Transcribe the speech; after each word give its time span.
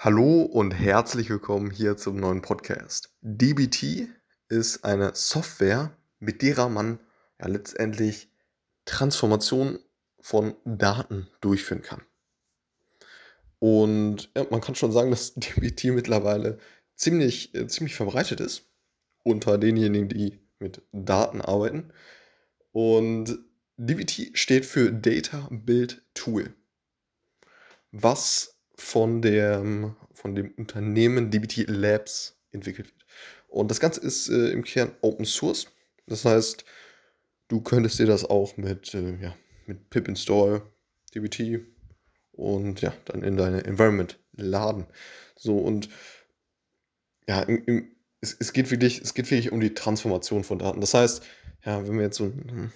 Hallo 0.00 0.42
und 0.42 0.70
herzlich 0.70 1.28
willkommen 1.28 1.72
hier 1.72 1.96
zum 1.96 2.20
neuen 2.20 2.40
Podcast. 2.40 3.12
DBT 3.20 4.06
ist 4.48 4.84
eine 4.84 5.16
Software, 5.16 5.90
mit 6.20 6.40
derer 6.40 6.68
man 6.68 7.00
ja 7.40 7.48
letztendlich 7.48 8.30
Transformation 8.84 9.80
von 10.20 10.54
Daten 10.64 11.26
durchführen 11.40 11.82
kann. 11.82 12.02
Und 13.58 14.30
ja, 14.36 14.46
man 14.50 14.60
kann 14.60 14.76
schon 14.76 14.92
sagen, 14.92 15.10
dass 15.10 15.34
DBT 15.36 15.86
mittlerweile 15.86 16.58
ziemlich, 16.94 17.52
äh, 17.56 17.66
ziemlich 17.66 17.96
verbreitet 17.96 18.38
ist 18.38 18.70
unter 19.24 19.58
denjenigen, 19.58 20.08
die 20.08 20.38
mit 20.60 20.80
Daten 20.92 21.40
arbeiten. 21.40 21.92
Und 22.70 23.36
DBT 23.78 24.38
steht 24.38 24.64
für 24.64 24.92
Data 24.92 25.48
Build 25.50 26.04
Tool. 26.14 26.54
Was 27.90 28.57
von 28.78 29.20
dem, 29.22 29.96
von 30.12 30.34
dem 30.34 30.52
Unternehmen 30.56 31.30
DBT 31.30 31.68
Labs 31.68 32.38
entwickelt 32.52 32.88
wird. 32.88 33.06
Und 33.48 33.70
das 33.70 33.80
Ganze 33.80 34.00
ist 34.00 34.28
äh, 34.28 34.50
im 34.50 34.62
Kern 34.62 34.92
Open 35.00 35.24
Source. 35.24 35.66
Das 36.06 36.24
heißt, 36.24 36.64
du 37.48 37.60
könntest 37.60 37.98
dir 37.98 38.06
das 38.06 38.24
auch 38.24 38.56
mit, 38.56 38.94
äh, 38.94 39.16
ja, 39.20 39.36
mit 39.66 39.90
pip 39.90 40.08
install 40.08 40.62
DBT 41.14 41.60
und 42.32 42.80
ja, 42.80 42.92
dann 43.06 43.22
in 43.22 43.36
deine 43.36 43.64
Environment 43.64 44.18
laden. 44.32 44.86
So 45.36 45.58
und 45.58 45.88
ja, 47.26 47.42
im, 47.42 47.64
im, 47.66 47.96
es, 48.20 48.36
es, 48.38 48.52
geht 48.52 48.70
wirklich, 48.70 49.00
es 49.00 49.14
geht 49.14 49.30
wirklich 49.30 49.52
um 49.52 49.60
die 49.60 49.74
Transformation 49.74 50.44
von 50.44 50.58
Daten. 50.58 50.80
Das 50.80 50.94
heißt, 50.94 51.24
ja, 51.64 51.86
wenn 51.86 51.96
man 51.96 52.04
jetzt 52.04 52.16
so 52.16 52.24
einen 52.24 52.72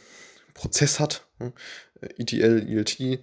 Prozess 0.55 1.01
hat, 1.01 1.27
hm, 1.38 1.52
ETL, 2.19 2.66
ELT, 2.69 3.23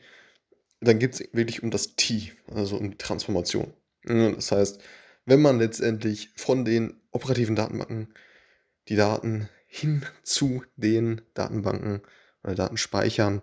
dann 0.81 0.99
geht 0.99 1.13
es 1.13 1.33
wirklich 1.33 1.63
um 1.63 1.71
das 1.71 1.95
T, 1.95 2.33
also 2.47 2.77
um 2.77 2.91
die 2.91 2.97
Transformation. 2.97 3.73
Das 4.03 4.51
heißt, 4.51 4.81
wenn 5.25 5.41
man 5.41 5.59
letztendlich 5.59 6.31
von 6.35 6.65
den 6.65 6.99
operativen 7.11 7.55
Datenbanken 7.55 8.13
die 8.87 8.95
Daten 8.95 9.49
hin 9.67 10.05
zu 10.23 10.63
den 10.75 11.21
Datenbanken 11.33 12.01
oder 12.43 12.55
Datenspeichern 12.55 13.41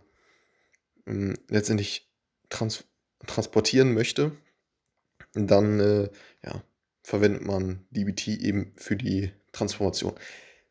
ähm, 1.06 1.34
letztendlich 1.48 2.10
trans 2.48 2.84
transportieren 3.26 3.94
möchte, 3.94 4.32
dann 5.34 5.80
äh, 5.80 6.10
ja, 6.44 6.62
verwendet 7.02 7.42
man 7.42 7.86
DBT 7.90 8.28
eben 8.28 8.72
für 8.76 8.96
die 8.96 9.32
Transformation 9.52 10.14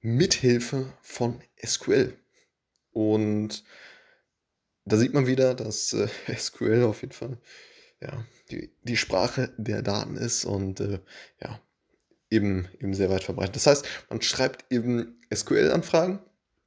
mithilfe 0.01 0.93
von 1.01 1.41
SQL. 1.63 2.13
Und 2.91 3.63
da 4.85 4.97
sieht 4.97 5.13
man 5.13 5.27
wieder, 5.27 5.53
dass 5.53 5.93
äh, 5.93 6.07
SQL 6.37 6.83
auf 6.83 7.01
jeden 7.01 7.13
Fall 7.13 7.37
ja, 8.01 8.25
die, 8.51 8.71
die 8.83 8.97
Sprache 8.97 9.53
der 9.57 9.81
Daten 9.81 10.15
ist 10.15 10.45
und 10.45 10.79
äh, 10.79 10.99
ja, 11.41 11.59
eben, 12.29 12.67
eben 12.79 12.93
sehr 12.93 13.09
weit 13.09 13.23
verbreitet. 13.23 13.55
Das 13.55 13.67
heißt, 13.67 13.85
man 14.09 14.21
schreibt 14.21 14.71
eben 14.71 15.19
SQL-Anfragen, 15.33 16.19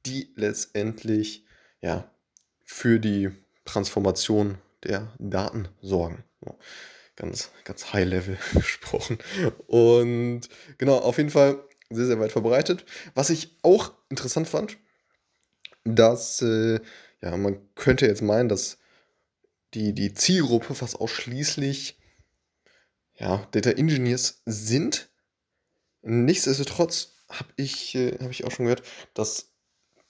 die 0.05 0.33
letztendlich 0.35 1.45
ja, 1.81 2.09
für 2.63 2.99
die 2.99 3.29
Transformation 3.65 4.57
der 4.83 5.13
Daten 5.19 5.67
sorgen. 5.81 6.23
So, 6.41 6.57
ganz, 7.15 7.51
ganz 7.63 7.93
high-level 7.93 8.37
gesprochen. 8.53 9.19
Und 9.67 10.41
genau, 10.77 10.97
auf 10.97 11.17
jeden 11.17 11.29
Fall 11.29 11.63
sehr, 11.89 12.05
sehr 12.05 12.19
weit 12.19 12.31
verbreitet. 12.31 12.85
Was 13.13 13.29
ich 13.29 13.57
auch 13.61 13.93
interessant 14.09 14.47
fand, 14.47 14.77
dass 15.95 16.41
äh, 16.41 16.79
ja, 17.21 17.35
man 17.37 17.59
könnte 17.75 18.05
jetzt 18.05 18.21
meinen, 18.21 18.49
dass 18.49 18.77
die, 19.73 19.93
die 19.93 20.13
Zielgruppe 20.13 20.73
fast 20.73 20.99
ausschließlich 20.99 21.99
ja, 23.15 23.47
Data 23.51 23.71
Engineers 23.71 24.41
sind. 24.45 25.09
Nichtsdestotrotz 26.01 27.15
habe 27.29 27.49
ich, 27.57 27.95
äh, 27.95 28.17
hab 28.19 28.31
ich 28.31 28.45
auch 28.45 28.51
schon 28.51 28.65
gehört, 28.65 28.83
dass, 29.13 29.51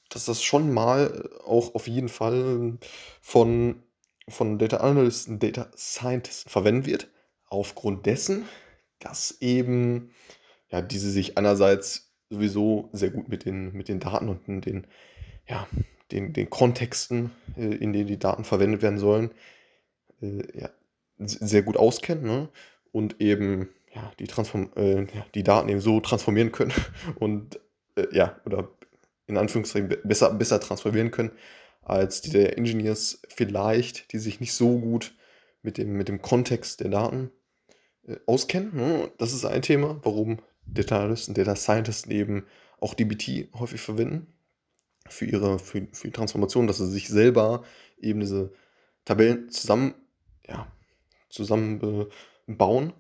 dass 0.10 0.26
das 0.26 0.44
schon 0.44 0.72
mal 0.72 1.30
auch 1.44 1.76
auf 1.76 1.88
jeden 1.88 2.10
Fall 2.10 2.78
von, 3.22 3.84
von 4.28 4.60
Data 4.60 4.78
Analysten, 4.78 5.40
Data 5.40 5.72
Scientisten 5.76 6.50
verwendet 6.50 6.86
wird. 6.86 7.10
Aufgrund 7.48 8.06
dessen, 8.06 8.48
dass 9.00 9.42
eben 9.42 10.14
ja, 10.70 10.82
diese 10.82 11.10
sich 11.10 11.38
einerseits 11.38 12.14
sowieso 12.30 12.90
sehr 12.94 13.10
gut 13.10 13.28
mit 13.28 13.46
den, 13.46 13.74
mit 13.74 13.88
den 13.88 14.00
Daten 14.00 14.30
und 14.30 14.48
den, 14.48 14.86
ja, 15.50 15.68
den, 16.12 16.34
den 16.34 16.50
Kontexten, 16.50 17.32
äh, 17.58 17.76
in 17.76 17.92
denen 17.94 18.08
die 18.08 18.20
Daten 18.20 18.44
verwendet 18.44 18.82
werden 18.82 19.00
sollen, 19.00 19.32
äh, 20.22 20.44
ja, 20.58 20.70
sehr 21.18 21.64
gut 21.64 21.76
auskennen 21.76 22.24
ne? 22.24 22.50
und 22.92 23.20
eben 23.20 23.70
ja, 23.94 24.12
die, 24.20 24.28
Transform 24.28 24.72
äh, 24.76 25.02
ja, 25.02 25.26
die 25.36 25.44
Daten 25.44 25.70
eben 25.70 25.82
so 25.82 26.00
transformieren 26.00 26.52
können 26.52 26.74
und 27.20 27.60
äh, 27.96 28.08
ja, 28.12 28.40
oder 28.46 28.70
in 29.28 29.38
Anführungszeichen 29.38 29.96
besser, 30.04 30.34
besser 30.34 30.60
transformieren 30.60 31.12
können, 31.12 31.32
als 31.82 32.22
die 32.22 32.32
der 32.32 32.58
Engineers 32.58 33.22
vielleicht, 33.28 34.14
die 34.14 34.20
sich 34.20 34.40
nicht 34.40 34.54
so 34.54 34.80
gut 34.80 35.14
mit 35.62 35.78
dem, 35.78 35.94
mit 35.94 36.08
dem 36.08 36.22
Kontext 36.22 36.80
der 36.80 36.90
Daten 36.90 37.32
äh, 38.08 38.16
auskennen. 38.26 38.76
Ne? 38.76 39.12
Das 39.18 39.34
ist 39.34 39.46
ein 39.46 39.62
Thema, 39.62 40.00
warum 40.04 40.40
Data 40.66 40.98
Analysten, 40.98 41.34
Data 41.34 41.56
Scientists 41.56 42.08
eben 42.08 42.46
auch 42.80 42.94
DBT 42.94 43.50
häufig 43.54 43.82
verwenden 43.82 44.28
für 45.08 45.26
ihre 45.26 45.60
für, 45.60 45.88
für 45.92 46.08
die 46.08 46.14
Transformation, 46.14 46.68
dass 46.68 46.78
sie 46.78 46.90
sich 46.90 47.08
selber 47.08 47.64
eben 48.00 48.20
diese 48.20 48.54
Tabellen 49.06 49.50
zusammen, 49.50 49.96
ja, 50.48 50.72
zusammen 51.30 52.08
bauen. 52.48 52.94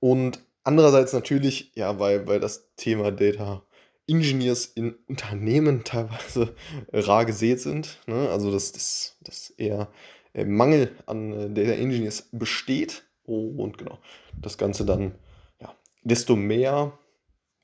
Und 0.00 0.40
andererseits 0.64 1.12
natürlich, 1.12 1.72
ja, 1.74 1.98
weil, 1.98 2.26
weil 2.26 2.40
das 2.40 2.74
Thema 2.76 3.10
Data 3.10 3.62
Engineers 4.08 4.66
in 4.66 4.94
Unternehmen 5.06 5.84
teilweise 5.84 6.54
rar 6.92 7.24
gesät 7.24 7.60
sind. 7.60 7.98
Ne? 8.06 8.28
Also 8.30 8.50
dass 8.50 8.72
das, 8.72 9.16
das 9.20 9.50
eher 9.50 9.90
äh, 10.34 10.44
Mangel 10.44 10.92
an 11.06 11.32
äh, 11.32 11.50
Data 11.50 11.72
Engineers 11.72 12.28
besteht. 12.32 13.04
Und 13.24 13.78
genau, 13.78 13.98
das 14.40 14.58
Ganze 14.58 14.84
dann, 14.84 15.14
ja, 15.60 15.74
desto 16.02 16.34
mehr, 16.34 16.98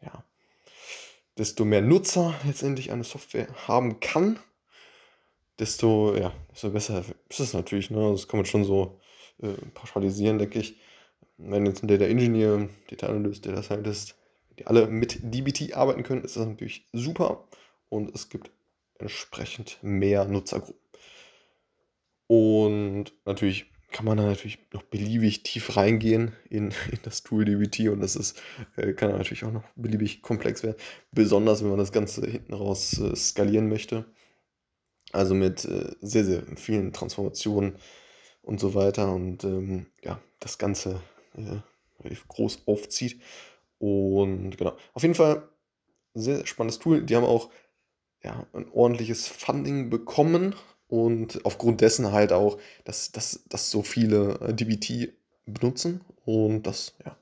ja, 0.01 0.25
desto 1.39 1.65
mehr 1.65 1.83
Nutzer 1.83 2.35
letztendlich 2.45 2.91
eine 2.91 3.05
Software 3.05 3.49
haben 3.67 4.01
kann, 4.01 4.39
desto, 5.59 6.15
ja, 6.17 6.33
desto 6.53 6.71
besser 6.71 7.05
ist 7.29 7.41
es 7.41 7.55
natürlich. 7.55 7.91
Ne? 7.91 8.11
Das 8.11 8.29
kann 8.29 8.39
man 8.39 8.47
schon 8.47 8.65
so 8.65 9.01
äh, 9.41 9.53
pauschalisieren, 9.75 10.39
denke 10.39 10.59
ich. 10.59 10.81
Wenn 11.37 11.67
jetzt 11.67 11.83
ein 11.83 11.89
Data 11.89 12.05
Engineer, 12.05 12.69
Data 12.91 13.07
Analyst, 13.07 13.47
Data 13.47 13.63
Scientist, 13.63 14.17
die 14.59 14.67
alle 14.67 14.89
mit 14.89 15.21
DBT 15.23 15.75
arbeiten 15.75 16.03
können, 16.03 16.25
ist 16.25 16.37
das 16.37 16.47
natürlich 16.47 16.87
super 16.93 17.47
und 17.89 18.13
es 18.15 18.29
gibt 18.29 18.51
entsprechend 18.99 19.79
mehr 19.83 20.25
Nutzergruppen. 20.25 20.81
Und 22.27 23.13
natürlich 23.25 23.71
kann 23.91 24.05
man 24.05 24.19
da 24.19 24.25
natürlich 24.25 24.59
noch 24.73 24.83
beliebig 24.83 25.43
tief 25.43 25.77
reingehen 25.77 26.33
in, 26.51 26.71
in 26.91 26.99
das 27.03 27.23
Tool 27.23 27.45
DBT 27.45 27.89
und 27.89 28.01
das 28.01 28.17
ist, 28.17 28.41
äh, 28.77 28.93
kann 28.93 29.11
natürlich 29.11 29.45
auch 29.45 29.53
noch 29.53 29.65
beliebig 29.77 30.23
komplex 30.23 30.63
werden, 30.63 30.77
besonders 31.13 31.63
wenn 31.63 31.71
man 31.71 31.79
das 31.79 31.93
Ganze 31.93 32.27
hinten 32.27 32.55
raus 32.55 32.99
äh, 32.99 33.15
skalieren 33.17 33.69
möchte. 33.69 34.05
Also 35.13 35.35
mit 35.35 35.65
äh, 35.65 35.95
sehr, 36.01 36.25
sehr 36.25 36.43
vielen 36.57 36.93
Transformationen 36.93 37.77
und 38.43 38.61
so 38.61 38.75
weiter 38.75 39.13
und 39.15 39.43
ähm, 39.45 39.87
ja, 40.03 40.21
das 40.39 40.59
Ganze 40.59 41.01
äh, 41.35 42.15
groß 42.29 42.67
aufzieht. 42.67 43.21
Und 43.79 44.57
genau, 44.59 44.77
auf 44.93 45.03
jeden 45.03 45.15
Fall 45.15 45.49
sehr, 46.15 46.37
sehr 46.37 46.47
spannendes 46.47 46.79
Tool. 46.79 47.03
Die 47.03 47.17
haben 47.17 47.25
auch 47.25 47.51
ja, 48.23 48.47
ein 48.53 48.69
ordentliches 48.71 49.29
Funding 49.29 49.89
bekommen 49.89 50.55
und 50.89 51.45
aufgrund 51.45 51.81
dessen 51.81 52.13
halt 52.13 52.33
auch, 52.33 52.59
dass, 52.85 53.13
dass, 53.13 53.45
dass 53.49 53.71
so 53.71 53.83
viele 53.83 54.39
äh, 54.41 54.55
DBT 54.55 55.13
benutzen 55.47 56.01
und 56.25 56.63
das 56.63 56.95
ja 57.05 57.17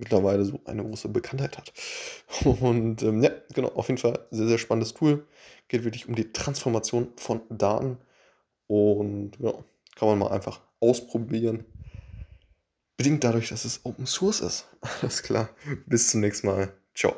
mittlerweile 0.00 0.44
so 0.44 0.60
eine 0.64 0.82
große 0.82 1.08
Bekanntheit 1.08 1.58
hat. 1.58 1.72
Und 2.62 3.02
ähm, 3.02 3.22
ja, 3.22 3.30
genau, 3.52 3.68
auf 3.68 3.88
jeden 3.88 4.00
Fall 4.00 4.18
sehr, 4.30 4.48
sehr 4.48 4.56
spannendes 4.58 4.94
Tool. 4.94 5.26
Geht 5.68 5.84
wirklich 5.84 6.08
um 6.08 6.14
die 6.14 6.32
Transformation 6.32 7.08
von 7.16 7.42
Daten 7.50 7.98
und 8.66 9.32
ja, 9.40 9.52
kann 9.94 10.08
man 10.08 10.18
mal 10.18 10.30
einfach 10.30 10.60
ausprobieren. 10.80 11.64
Bedingt 12.96 13.24
dadurch, 13.24 13.50
dass 13.50 13.64
es 13.64 13.84
Open 13.84 14.06
Source 14.06 14.40
ist. 14.40 14.68
Alles 15.02 15.22
klar. 15.22 15.50
Bis 15.86 16.08
zum 16.08 16.20
nächsten 16.20 16.46
Mal. 16.46 16.72
Ciao. 16.94 17.14